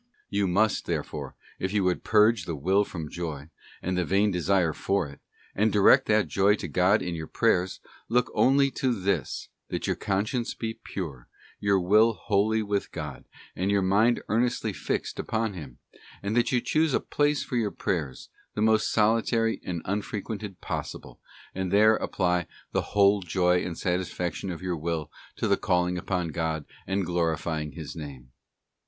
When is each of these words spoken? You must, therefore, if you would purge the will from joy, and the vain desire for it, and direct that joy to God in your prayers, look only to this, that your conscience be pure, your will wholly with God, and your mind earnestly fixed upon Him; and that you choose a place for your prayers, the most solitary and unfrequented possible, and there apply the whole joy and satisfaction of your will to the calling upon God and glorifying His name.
You 0.31 0.47
must, 0.47 0.87
therefore, 0.87 1.35
if 1.59 1.71
you 1.73 1.83
would 1.83 2.03
purge 2.03 2.45
the 2.45 2.55
will 2.55 2.83
from 2.83 3.07
joy, 3.07 3.51
and 3.83 3.95
the 3.95 4.03
vain 4.03 4.31
desire 4.31 4.73
for 4.73 5.07
it, 5.07 5.19
and 5.53 5.71
direct 5.71 6.07
that 6.07 6.27
joy 6.27 6.55
to 6.55 6.67
God 6.67 7.03
in 7.03 7.13
your 7.13 7.27
prayers, 7.27 7.79
look 8.09 8.31
only 8.33 8.71
to 8.71 8.99
this, 8.99 9.49
that 9.69 9.85
your 9.85 9.95
conscience 9.95 10.55
be 10.55 10.73
pure, 10.83 11.27
your 11.59 11.79
will 11.79 12.13
wholly 12.13 12.63
with 12.63 12.91
God, 12.91 13.25
and 13.55 13.69
your 13.69 13.83
mind 13.83 14.23
earnestly 14.27 14.73
fixed 14.73 15.19
upon 15.19 15.53
Him; 15.53 15.77
and 16.23 16.35
that 16.35 16.51
you 16.51 16.61
choose 16.61 16.95
a 16.95 16.99
place 16.99 17.43
for 17.43 17.55
your 17.55 17.69
prayers, 17.69 18.29
the 18.55 18.61
most 18.63 18.91
solitary 18.91 19.61
and 19.63 19.83
unfrequented 19.85 20.61
possible, 20.61 21.19
and 21.53 21.71
there 21.71 21.95
apply 21.97 22.47
the 22.71 22.81
whole 22.97 23.21
joy 23.21 23.63
and 23.63 23.77
satisfaction 23.77 24.49
of 24.49 24.63
your 24.63 24.75
will 24.77 25.11
to 25.35 25.47
the 25.47 25.57
calling 25.57 25.95
upon 25.99 26.29
God 26.29 26.65
and 26.87 27.05
glorifying 27.05 27.73
His 27.73 27.95
name. 27.95 28.31